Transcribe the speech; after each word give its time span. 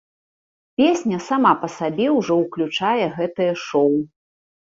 Песня 0.81 1.17
сама 1.25 1.51
па 1.65 1.69
сабе 1.73 2.07
ўжо 2.17 2.33
ўключае 2.43 3.05
гэтае 3.17 3.53
шоў. 3.65 3.93